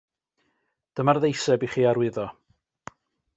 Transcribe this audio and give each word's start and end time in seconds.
Dyma'r 0.99 1.19
ddeiseb 1.25 1.65
i 1.67 1.69
chi 1.75 1.85
arwyddo. 1.91 2.27